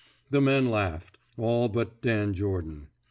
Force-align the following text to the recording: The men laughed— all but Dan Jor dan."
The 0.31 0.41
men 0.41 0.71
laughed— 0.71 1.19
all 1.37 1.69
but 1.69 2.01
Dan 2.01 2.33
Jor 2.33 2.63
dan." 2.63 2.87